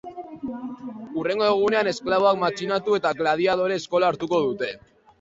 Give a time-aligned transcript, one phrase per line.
[1.19, 4.77] Hurrengo egunean esklaboak matxinatu eta gladiadore eskola hartuko dute.